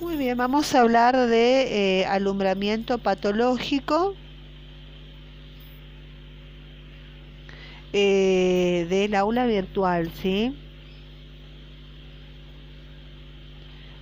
[0.00, 4.14] Muy bien, vamos a hablar de eh, alumbramiento patológico
[7.92, 10.54] eh, del aula virtual, ¿sí?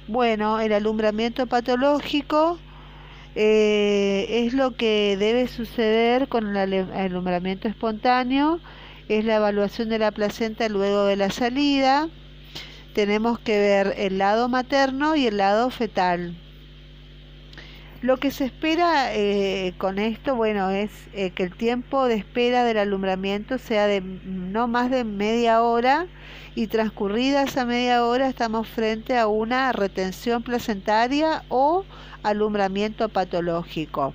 [0.07, 2.59] Bueno, el alumbramiento patológico
[3.35, 8.61] eh, es lo que debe suceder con el alumbramiento espontáneo,
[9.09, 12.09] es la evaluación de la placenta luego de la salida
[12.97, 16.35] tenemos que ver el lado materno y el lado fetal.
[18.01, 22.65] Lo que se espera eh, con esto, bueno, es eh, que el tiempo de espera
[22.65, 26.07] del alumbramiento sea de no más de media hora
[26.55, 31.85] y transcurrida esa media hora estamos frente a una retención placentaria o
[32.23, 34.15] alumbramiento patológico.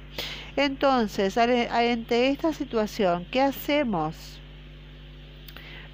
[0.56, 4.41] Entonces, ante esta situación, ¿qué hacemos?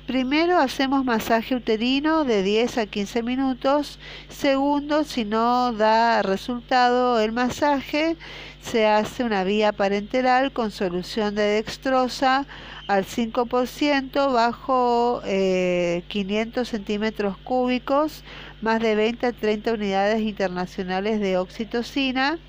[0.08, 4.00] Primero hacemos masaje uterino de 10 a 15 minutos.
[4.30, 8.16] Segundo, si no da resultado el masaje,
[8.62, 12.46] se hace una vía parenteral con solución de dextrosa
[12.88, 18.24] al 5% bajo 500 eh, centímetros cúbicos,
[18.62, 22.40] más de 20 a 30 unidades internacionales de oxitocina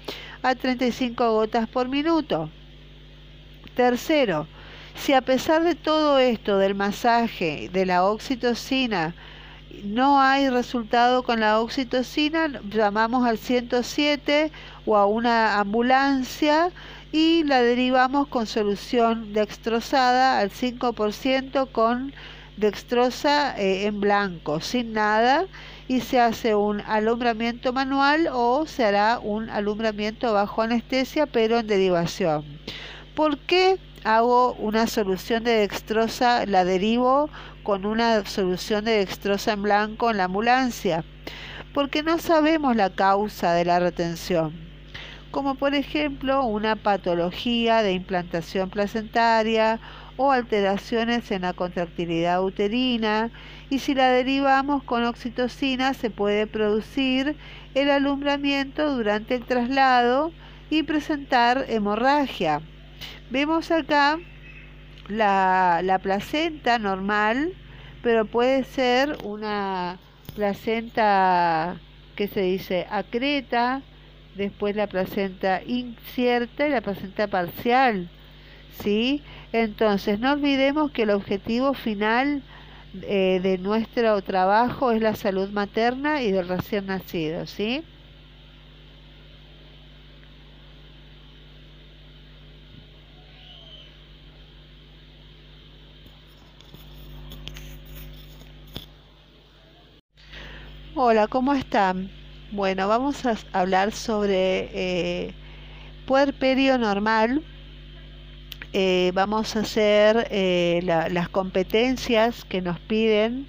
[0.42, 2.50] a 35 gotas por minuto.
[3.74, 4.46] Tercero,
[5.00, 9.14] si a pesar de todo esto, del masaje, de la oxitocina,
[9.84, 14.50] no hay resultado con la oxitocina, llamamos al 107
[14.86, 16.70] o a una ambulancia
[17.12, 22.12] y la derivamos con solución dextrosada al 5% con
[22.56, 25.46] dextrosa eh, en blanco, sin nada,
[25.86, 31.66] y se hace un alumbramiento manual o se hará un alumbramiento bajo anestesia, pero en
[31.68, 32.44] derivación.
[33.18, 33.80] ¿Por qué?
[34.04, 37.28] hago una solución de dextrosa, la derivo
[37.64, 41.04] con una solución de dextrosa en blanco en la ambulancia,
[41.74, 44.52] porque no sabemos la causa de la retención,
[45.32, 49.80] como por ejemplo una patología de implantación placentaria
[50.16, 53.32] o alteraciones en la contractilidad uterina,
[53.68, 57.34] y si la derivamos con oxitocina se puede producir
[57.74, 60.30] el alumbramiento durante el traslado
[60.70, 62.62] y presentar hemorragia.
[63.30, 64.18] Vemos acá
[65.08, 67.52] la, la placenta normal,
[68.02, 69.98] pero puede ser una
[70.34, 71.76] placenta
[72.16, 73.82] que se dice acreta,
[74.34, 78.08] después la placenta incierta y la placenta parcial.
[78.82, 79.22] ¿Sí?
[79.52, 82.42] Entonces, no olvidemos que el objetivo final
[83.02, 87.82] eh, de nuestro trabajo es la salud materna y del recién nacido, ¿sí?
[101.00, 102.10] Hola, ¿cómo están?
[102.50, 105.32] Bueno, vamos a hablar sobre eh,
[106.06, 107.40] puerperio normal.
[108.72, 113.46] Eh, vamos a hacer eh, las competencias que nos piden,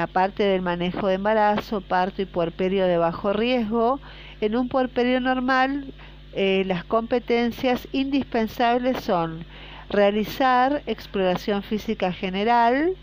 [0.00, 4.00] aparte del manejo de embarazo, parto y puerperio de bajo riesgo.
[4.40, 5.94] En un puerperio normal,
[6.34, 9.44] las competencias indispensables son
[9.88, 12.96] realizar exploración física general,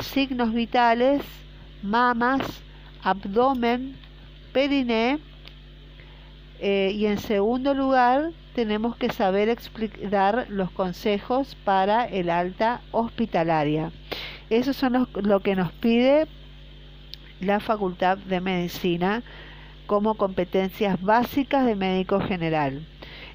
[0.00, 1.20] signos vitales,
[1.82, 2.42] mamas,
[3.02, 3.96] abdomen,
[4.52, 5.18] periné.
[6.60, 13.90] Eh, y en segundo lugar, tenemos que saber explicar los consejos para el alta hospitalaria.
[14.50, 16.26] Eso son lo que nos pide
[17.40, 19.22] la Facultad de Medicina
[19.86, 22.86] como competencias básicas de médico general.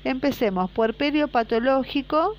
[0.04, 2.36] Empecemos, puerperio patológico,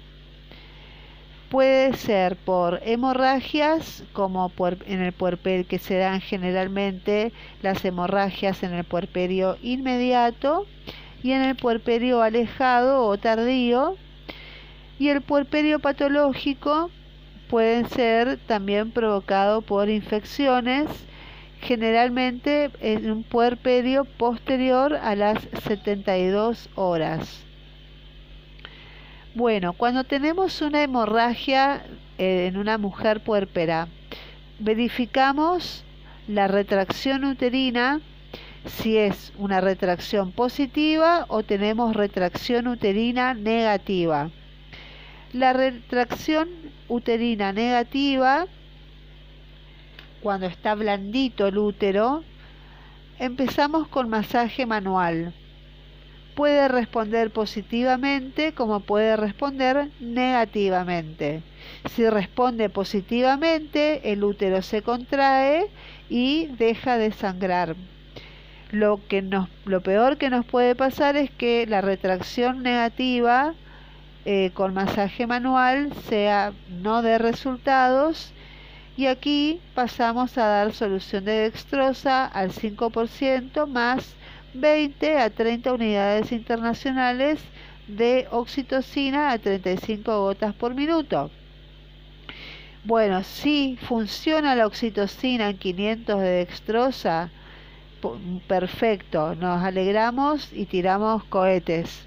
[1.50, 4.52] Puede ser por hemorragias, como
[4.86, 7.32] en el puerperio, que se dan generalmente
[7.62, 10.66] las hemorragias en el puerperio inmediato
[11.22, 13.96] y en el puerperio alejado o tardío.
[14.98, 16.90] Y el puerperio patológico
[17.48, 20.86] puede ser también provocado por infecciones,
[21.62, 27.47] generalmente en un puerperio posterior a las 72 horas.
[29.34, 31.84] Bueno, cuando tenemos una hemorragia
[32.16, 33.86] eh, en una mujer puérpera,
[34.58, 35.84] verificamos
[36.26, 38.00] la retracción uterina,
[38.64, 44.30] si es una retracción positiva o tenemos retracción uterina negativa.
[45.34, 46.48] La retracción
[46.88, 48.46] uterina negativa,
[50.22, 52.24] cuando está blandito el útero,
[53.18, 55.34] empezamos con masaje manual
[56.38, 61.42] puede responder positivamente como puede responder negativamente.
[61.90, 65.66] Si responde positivamente, el útero se contrae
[66.08, 67.74] y deja de sangrar.
[68.70, 73.54] Lo, que nos, lo peor que nos puede pasar es que la retracción negativa
[74.24, 78.32] eh, con masaje manual sea no de resultados
[78.96, 84.14] y aquí pasamos a dar solución de dextrosa al 5% más
[84.54, 87.40] 20 a 30 unidades internacionales
[87.86, 91.30] de oxitocina a 35 gotas por minuto.
[92.84, 97.30] Bueno, si funciona la oxitocina en 500 de dextrosa,
[98.46, 102.06] perfecto, nos alegramos y tiramos cohetes.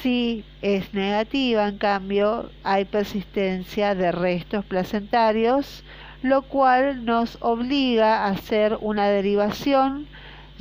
[0.00, 5.84] Si es negativa, en cambio, hay persistencia de restos placentarios,
[6.22, 10.06] lo cual nos obliga a hacer una derivación,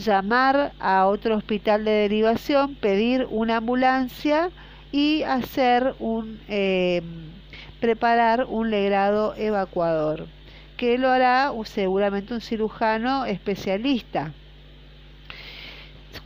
[0.04, 4.50] llamar a otro hospital de derivación, pedir una ambulancia
[4.92, 7.02] y hacer un eh,
[7.82, 10.28] preparar un legrado evacuador,
[10.78, 14.32] que lo hará seguramente un cirujano especialista.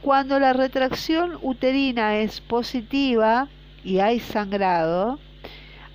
[0.01, 3.47] Cuando la retracción uterina es positiva
[3.83, 5.17] y hay sangrado,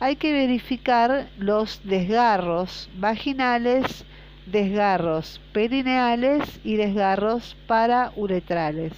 [0.01, 4.07] hay que verificar los desgarros vaginales,
[4.47, 8.93] desgarros perineales y desgarros parauretrales.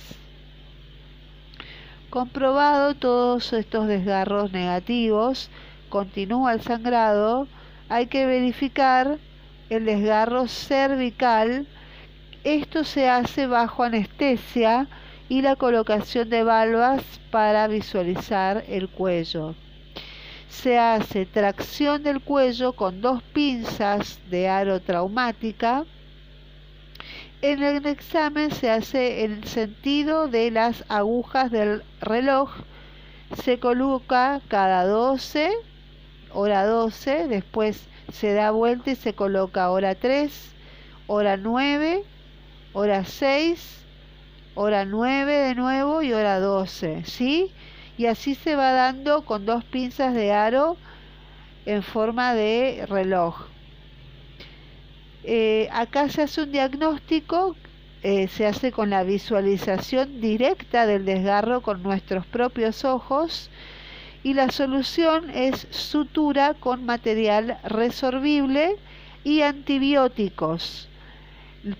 [2.10, 5.50] Comprobado todos estos desgarros negativos,
[5.88, 7.48] continúa el sangrado,
[7.88, 9.18] hay que verificar
[9.70, 11.66] el desgarro cervical
[12.44, 14.88] esto se hace bajo anestesia
[15.28, 19.54] y la colocación de valvas para visualizar el cuello.
[20.52, 25.84] Se hace tracción del cuello con dos pinzas de aro traumática.
[27.40, 32.50] En el examen se hace en el sentido de las agujas del reloj.
[33.42, 35.50] Se coloca cada 12,
[36.32, 40.32] hora 12, después se da vuelta y se coloca hora 3,
[41.06, 42.04] hora 9
[42.74, 43.84] hora 6,
[44.54, 47.52] hora 9 de nuevo y hora 12, ¿sí?
[48.02, 50.76] Y así se va dando con dos pinzas de aro
[51.66, 53.46] en forma de reloj.
[55.22, 57.54] Eh, acá se hace un diagnóstico,
[58.02, 63.50] eh, se hace con la visualización directa del desgarro con nuestros propios ojos
[64.24, 68.78] y la solución es sutura con material resorbible
[69.22, 70.88] y antibióticos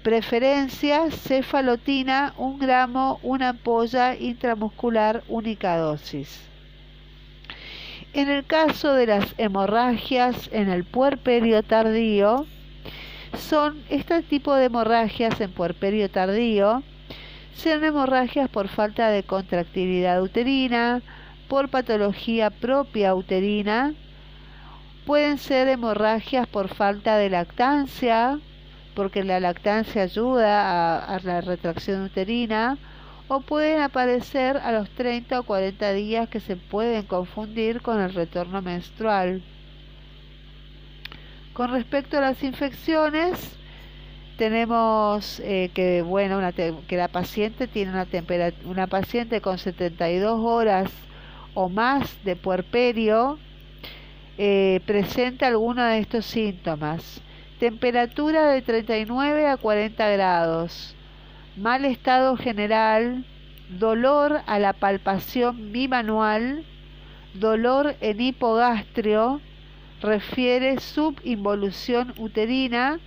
[0.03, 6.41] preferencia cefalotina, un gramo, una ampolla intramuscular, única dosis.
[8.13, 12.47] En el caso de las hemorragias en el puerperio tardío,
[13.37, 16.83] son este tipo de hemorragias en puerperio tardío,
[17.55, 21.03] son hemorragias por falta de contractilidad uterina,
[21.49, 23.95] por patología propia uterina,
[25.07, 28.39] pueden ser hemorragias por falta de lactancia,
[28.95, 32.79] porque la lactancia ayuda a, la retracción uterina
[33.29, 38.13] o pueden aparecer a los 30 o 40 días que se pueden confundir con el
[38.13, 39.43] retorno menstrual.
[41.55, 43.57] Con respecto a las infecciones,
[44.37, 46.41] tenemos eh, que bueno
[46.89, 50.91] que la paciente tiene una temperatura una paciente con 72 horas
[51.55, 53.39] o más de puerperio
[54.39, 57.21] eh, presenta alguno de estos síntomas
[57.63, 60.97] Temperatura de 39 a 40 grados.
[61.57, 63.25] Mal estado general.
[63.69, 66.65] Dolor a la palpación bimanual.
[67.35, 69.41] Dolor en hipogastrio.
[70.01, 72.99] Refiere subinvolución uterina.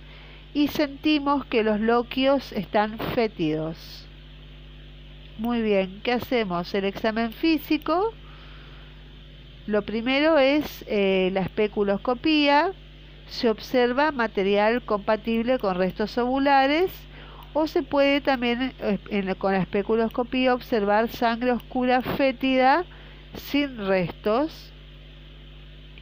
[0.54, 4.06] Y sentimos que los loquios están fétidos.
[5.36, 6.74] Muy bien, ¿qué hacemos?
[6.74, 8.14] El examen físico.
[9.66, 12.72] Lo primero es eh, la especuloscopía
[13.28, 16.90] se observa material compatible con restos ovulares
[17.52, 22.84] o se puede también eh, con la especuloscopía observar sangre oscura fétida
[23.34, 24.72] sin restos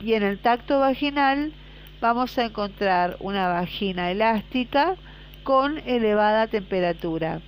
[0.01, 1.53] y en el tacto vaginal
[2.01, 4.97] vamos a encontrar una vagina elástica
[5.43, 7.41] con elevada temperatura.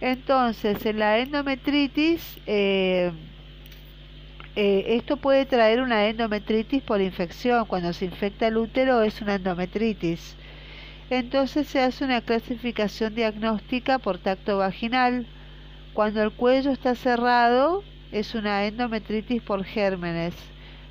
[0.00, 3.10] Entonces, en la endometritis eh,
[4.56, 7.64] eh, esto puede traer una endometritis por infección.
[7.66, 10.36] Cuando se infecta el útero es una endometritis.
[11.10, 15.26] Entonces se hace una clasificación diagnóstica por tacto vaginal.
[15.94, 20.34] Cuando el cuello está cerrado es una endometritis por gérmenes.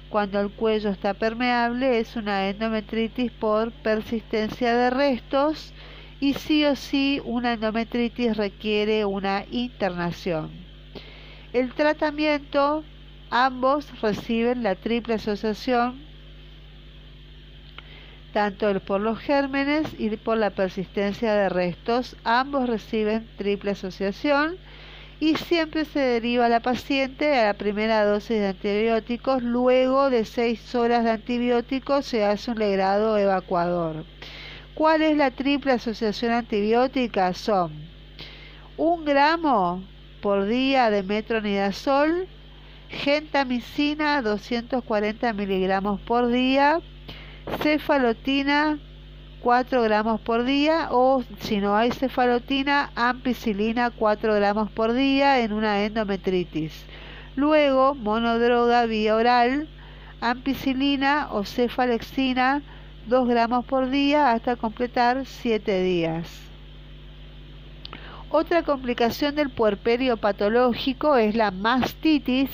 [0.09, 5.73] Cuando el cuello está permeable es una endometritis por persistencia de restos
[6.19, 10.51] y sí o sí una endometritis requiere una internación.
[11.53, 12.83] El tratamiento
[13.29, 16.07] Ambos reciben la triple asociación.
[18.33, 22.15] tanto por los gérmenes y por la persistencia de restos.
[22.23, 24.57] Ambos reciben triple asociación
[25.19, 29.41] y siempre se deriva la paciente a la primera dosis de antibióticos.
[29.41, 34.05] Luego de seis horas de antibióticos se hace un legrado evacuador.
[34.75, 37.33] ¿Cuál es la triple asociación antibiótica?
[37.33, 37.71] Son
[38.77, 39.83] un gramo
[40.21, 42.27] por día de metronidazol,
[42.89, 46.79] gentamicina 240 miligramos por día,
[47.61, 48.79] cefalotina
[49.41, 55.53] 4 gramos por día o si no hay cefalotina, ampicilina 4 gramos por día en
[55.53, 56.85] una endometritis.
[57.35, 59.69] Luego, monodroga vía oral,
[60.21, 62.61] ampicilina o cefalexina
[63.07, 66.47] 2 gramos por día hasta completar 7 días.
[68.29, 72.49] Otra complicación del puerperio patológico es la mastitis.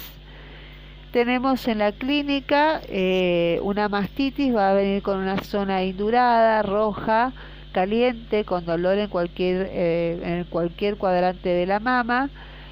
[1.13, 7.33] Tenemos en la clínica eh, una mastitis, va a venir con una zona indurada, roja,
[7.71, 12.31] caliente, con dolor en cualquier, eh, en cualquier cuadrante de la mama.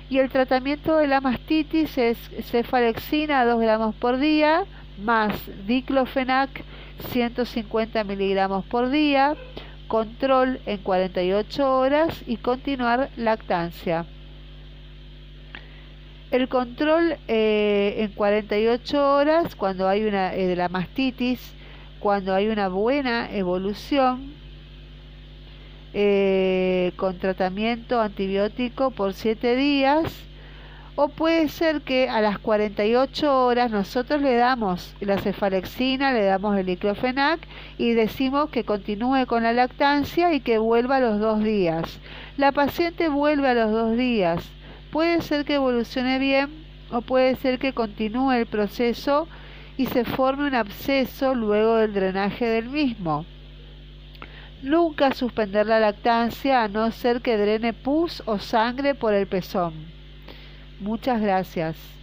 [0.10, 2.18] Y el tratamiento de la mastitis es
[2.50, 4.64] cefalexina 2 gramos por día,
[5.04, 5.36] más
[5.68, 6.50] diclofenac
[7.12, 9.36] 150 miligramos por día
[9.88, 14.08] control en 48 horas y continuar lactancia.
[16.32, 21.54] El control eh, en 48 horas, cuando hay una eh, de la mastitis,
[22.00, 24.32] cuando hay una buena evolución,
[25.94, 30.06] eh, con tratamiento antibiótico por 7 días,
[30.96, 36.58] o puede ser que a las 48 horas nosotros le damos la cefalexina, le damos
[36.58, 37.42] el diclofenac
[37.78, 42.00] y decimos que continúe con la lactancia y que vuelva a los dos días.
[42.38, 44.50] La paciente vuelve a los dos días.
[44.92, 46.50] Puede ser que evolucione bien
[46.92, 49.28] o puede ser que continúe el proceso
[49.78, 53.26] y se forme un absceso luego del drenaje del mismo.
[54.62, 59.74] Nunca suspender la lactancia a no ser que drene pus o sangre por el pezón.
[60.80, 62.01] Muchas gracias.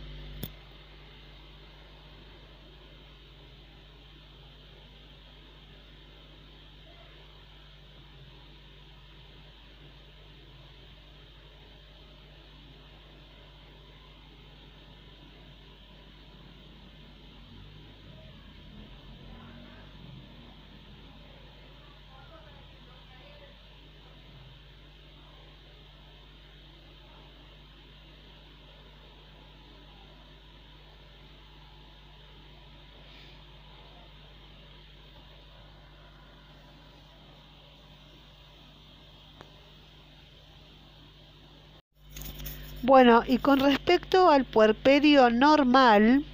[42.82, 46.24] Bueno, y con respecto al puerperio normal,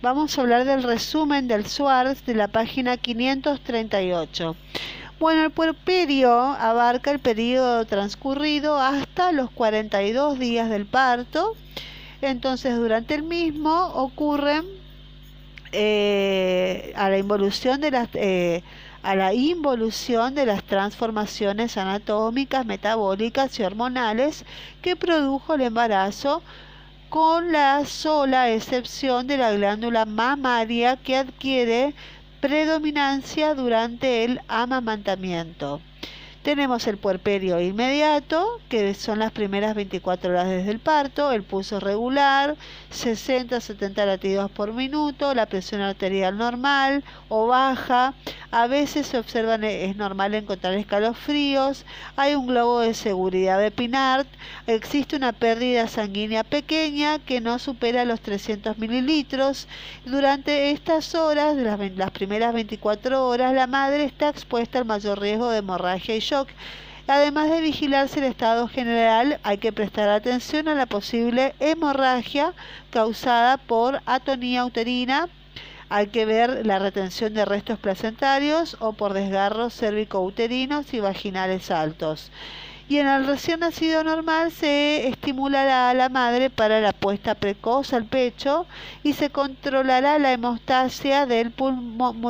[0.00, 4.56] vamos a hablar del resumen del SWARS de la página 538.
[5.20, 11.54] Bueno, el puerperio abarca el periodo transcurrido hasta los 42 días del parto.
[12.22, 14.64] Entonces, durante el mismo ocurren
[15.72, 18.62] eh, a la involución de las eh,
[19.06, 24.44] a la involución de las transformaciones anatómicas, metabólicas y hormonales
[24.82, 26.42] que produjo el embarazo,
[27.08, 31.94] con la sola excepción de la glándula mamaria que adquiere
[32.40, 35.80] predominancia durante el amamantamiento.
[36.46, 41.80] Tenemos el puerperio inmediato, que son las primeras 24 horas desde el parto, el pulso
[41.80, 42.54] regular,
[42.92, 48.14] 60-70 latidos por minuto, la presión arterial normal o baja,
[48.52, 51.84] a veces se observan, eh, es normal encontrar escalofríos,
[52.14, 54.28] hay un globo de seguridad de Pinart,
[54.68, 59.66] existe una pérdida sanguínea pequeña que no supera los 300 mililitros.
[60.04, 65.50] Durante estas horas, las, las primeras 24 horas, la madre está expuesta al mayor riesgo
[65.50, 66.35] de hemorragia y shock
[67.08, 72.52] Además de vigilarse el estado general, hay que prestar atención a la posible hemorragia
[72.90, 75.28] causada por atonía uterina.
[75.88, 82.32] Hay que ver la retención de restos placentarios o por desgarros cervicouterinos y vaginales altos.
[82.88, 87.92] Y en el recién nacido normal se estimulará a la madre para la puesta precoz
[87.92, 88.66] al pecho
[89.04, 91.52] y se controlará la hemostasia del,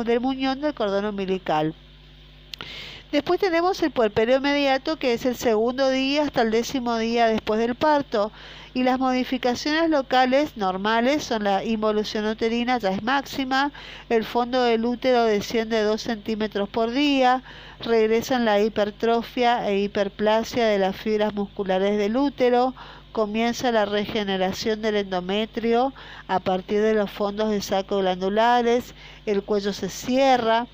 [0.05, 1.73] del muñón del cordón umbilical.
[3.11, 7.57] Después tenemos el puerperio inmediato, que es el segundo día hasta el décimo día después
[7.57, 8.33] del parto.
[8.73, 13.71] Y las modificaciones locales normales son la involución uterina, ya es máxima,
[14.09, 17.43] el fondo del útero desciende 2 centímetros por día,
[17.79, 22.75] regresan la hipertrofia e hiperplasia de las fibras musculares del útero,
[23.13, 25.93] comienza la regeneración del endometrio
[26.27, 28.93] a partir de los fondos de saco glandulares,
[29.25, 30.67] el cuello se cierra,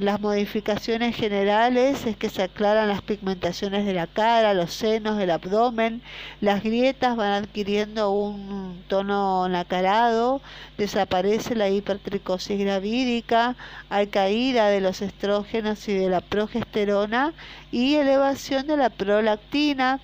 [0.00, 5.30] las modificaciones generales es que se aclaran las pigmentaciones de la cara, los senos, el
[5.30, 6.02] abdomen,
[6.40, 10.40] las grietas van adquiriendo un tono nacarado,
[10.78, 13.56] desaparece la hipertricosis gravídica,
[13.90, 17.32] hay caída de los estrógenos y de la progesterona
[17.70, 20.00] y elevación de la prolactina.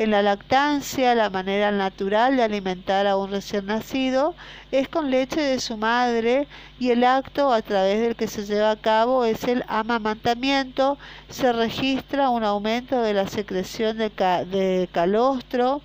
[0.00, 4.34] En la lactancia, la manera natural de alimentar a un recién nacido
[4.72, 8.70] es con leche de su madre y el acto a través del que se lleva
[8.70, 10.96] a cabo es el amamantamiento.
[11.28, 15.82] Se registra un aumento de la secreción de, de calostro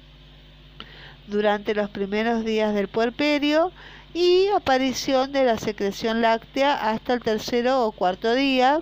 [1.28, 3.74] durante los primeros días del puerperio
[4.14, 8.80] y aparición de la secreción láctea hasta el tercero o cuarto día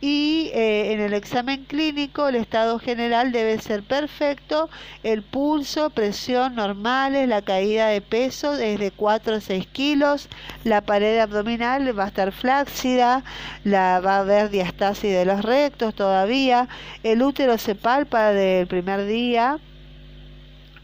[0.00, 4.68] y eh, en el examen clínico el estado general debe ser perfecto,
[5.02, 10.28] el pulso, presión normales, la caída de peso es de 4 a 6 kilos,
[10.64, 13.24] la pared abdominal va a estar flácida,
[13.64, 16.68] la, va a haber diastasis de los rectos todavía,
[17.02, 19.58] el útero se palpa del primer día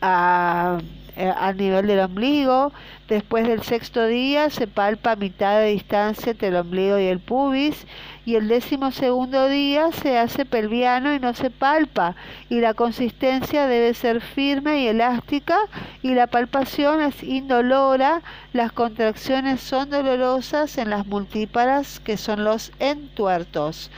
[0.01, 0.79] a
[1.17, 2.73] eh, a nivel del ombligo.
[3.09, 7.21] Después del sexto día se palpa a mitad de distancia entre el ombligo y el
[7.21, 7.87] pubis.
[8.25, 12.15] Y el décimo segundo día se hace pelviano y no se palpa.
[12.49, 15.59] Y la consistencia debe ser firme y elástica.
[16.03, 18.23] Y la palpación es indolora.
[18.53, 23.91] Las contracciones son dolorosas en las multíparas que son los entuertos.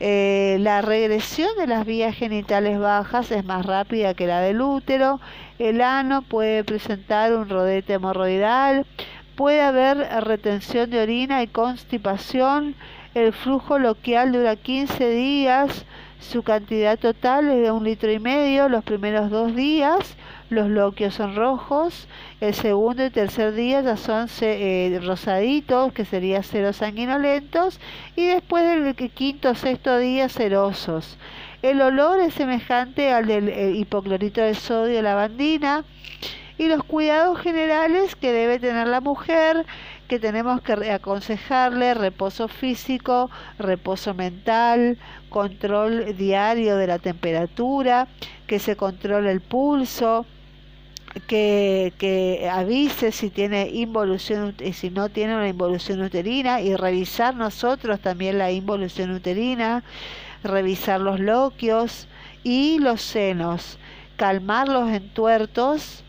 [0.00, 5.20] Eh, la regresión de las vías genitales bajas es más rápida que la del útero.
[5.58, 8.86] El ano puede presentar un rodete hemorroidal.
[9.34, 12.74] Puede haber retención de orina y constipación.
[13.14, 15.84] El flujo loquial dura 15 días.
[16.20, 20.16] Su cantidad total es de un litro y medio los primeros dos días
[20.50, 22.08] los loquios son rojos,
[22.40, 27.78] el segundo y tercer día ya son eh, rosaditos, que serían ceros sanguinolentos,
[28.16, 31.18] y después del quinto o sexto día cerosos.
[31.60, 35.84] El olor es semejante al del eh, hipoclorito de sodio, lavandina,
[36.56, 39.66] y los cuidados generales que debe tener la mujer,
[40.06, 44.98] que tenemos que aconsejarle reposo físico, reposo mental,
[45.30, 48.06] control diario de la temperatura,
[48.46, 50.26] que se controle el pulso,
[51.26, 58.00] que, avise si tiene involución y si no tiene una involución uterina y revisar nosotros
[58.00, 59.82] también la involución uterina,
[60.42, 62.08] revisar los loquios
[62.44, 63.78] y los senos,
[64.16, 66.04] calmar los entuertos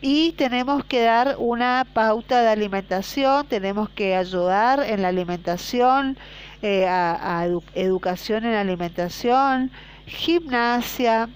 [0.00, 6.16] y tenemos que dar una pauta de alimentación, tenemos que ayudar en la alimentación,
[6.62, 9.70] eh, a, educación en alimentación,
[10.06, 11.28] gimnasia,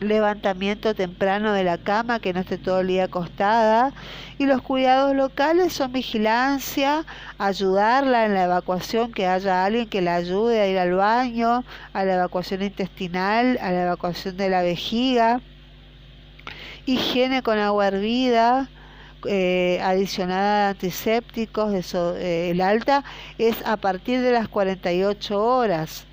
[0.00, 3.92] levantamiento temprano de la cama, que no esté todo el día acostada.
[4.38, 7.04] Y los cuidados locales son vigilancia,
[7.38, 12.04] ayudarla en la evacuación, que haya alguien que la ayude a ir al baño, a
[12.04, 15.40] la evacuación intestinal, a la evacuación de la vejiga.
[16.84, 18.68] Higiene con agua hervida,
[19.26, 23.02] eh, adicionada a antisépticos, eso, eh, el alta
[23.38, 26.06] es a partir de las 48 horas.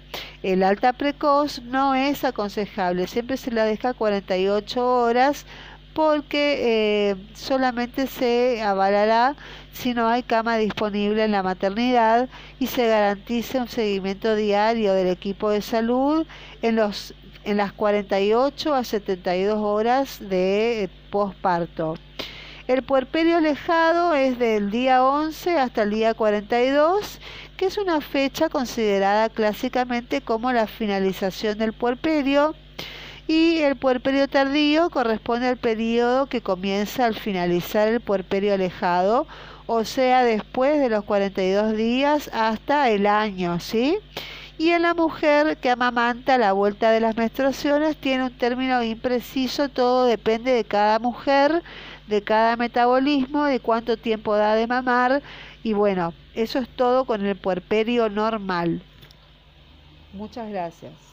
[0.43, 5.45] El alta precoz no es aconsejable, siempre se la deja 48 horas
[5.93, 9.35] porque eh, solamente se avalará
[9.71, 12.27] si no hay cama disponible en la maternidad
[12.59, 16.27] y se garantice un seguimiento diario del equipo de salud
[16.61, 17.13] en, los,
[17.45, 21.95] en las 48 a 72 horas de posparto.
[22.67, 27.19] El puerperio alejado es del día 11 hasta el día 42
[27.57, 32.55] que es una fecha considerada clásicamente como la finalización del puerperio
[33.27, 39.27] y el puerperio tardío corresponde al periodo que comienza al finalizar el puerperio alejado,
[39.65, 43.97] o sea, después de los 42 días hasta el año, ¿sí?
[44.57, 49.69] Y en la mujer que amamanta la vuelta de las menstruaciones tiene un término impreciso,
[49.69, 51.63] todo depende de cada mujer,
[52.05, 55.23] de cada metabolismo, de cuánto tiempo da de mamar
[55.61, 58.87] y bueno, eso es todo con el puerperio normal.
[60.11, 61.12] Muchas gracias.